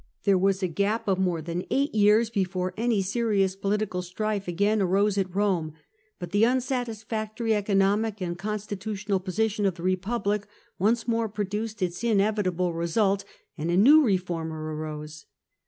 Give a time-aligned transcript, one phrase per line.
[0.23, 4.47] There was a gap of more than eight years before any serious politi cal strife
[4.47, 5.73] again arose at Rome;
[6.17, 10.47] but the unsatisfactory economic and constitutional position of the Republic
[10.79, 13.25] once more produced its inevitable result,
[13.59, 15.27] and a new reformer arose.